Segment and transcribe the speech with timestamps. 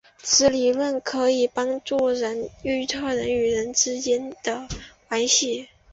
[0.23, 1.95] 此理论可以帮助
[2.63, 4.67] 预测人与人之间的
[5.07, 5.69] 关系。